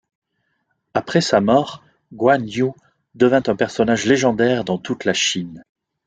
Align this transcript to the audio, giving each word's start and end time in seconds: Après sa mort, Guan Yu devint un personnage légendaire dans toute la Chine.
Après 0.95 1.21
sa 1.21 1.41
mort, 1.41 1.83
Guan 2.11 2.41
Yu 2.49 2.71
devint 3.13 3.43
un 3.45 3.55
personnage 3.55 4.07
légendaire 4.07 4.63
dans 4.63 4.79
toute 4.79 5.05
la 5.05 5.13
Chine. 5.13 5.63